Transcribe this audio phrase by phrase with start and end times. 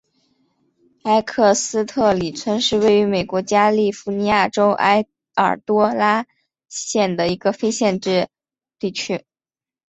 [1.03, 6.31] 埃克斯特里村是位于美国加利福尼亚州埃尔多拉多
[6.69, 8.27] 县的一个非建制
[8.79, 9.23] 地区。